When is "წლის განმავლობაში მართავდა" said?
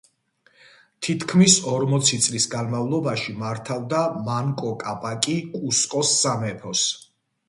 2.27-3.99